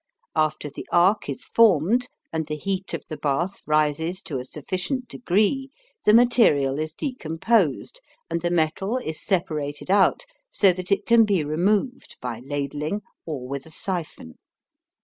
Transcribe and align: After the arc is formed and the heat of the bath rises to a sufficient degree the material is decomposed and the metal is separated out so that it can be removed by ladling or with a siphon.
After 0.35 0.67
the 0.71 0.87
arc 0.91 1.29
is 1.29 1.45
formed 1.45 2.07
and 2.33 2.47
the 2.47 2.55
heat 2.55 2.95
of 2.95 3.03
the 3.07 3.17
bath 3.17 3.61
rises 3.67 4.23
to 4.23 4.39
a 4.39 4.43
sufficient 4.45 5.07
degree 5.07 5.69
the 6.05 6.13
material 6.15 6.79
is 6.79 6.91
decomposed 6.91 8.01
and 8.27 8.41
the 8.41 8.49
metal 8.49 8.97
is 8.97 9.21
separated 9.21 9.91
out 9.91 10.25
so 10.49 10.73
that 10.73 10.91
it 10.91 11.05
can 11.05 11.23
be 11.23 11.43
removed 11.43 12.17
by 12.19 12.39
ladling 12.43 13.01
or 13.27 13.47
with 13.47 13.67
a 13.67 13.69
siphon. 13.69 14.39